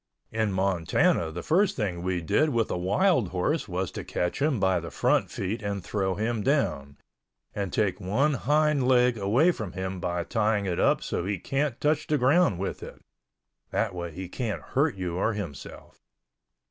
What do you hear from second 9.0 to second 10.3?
away from him by